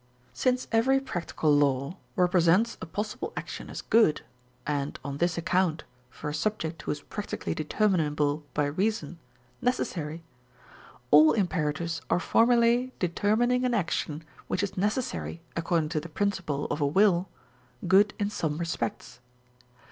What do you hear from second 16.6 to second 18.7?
of a will good in some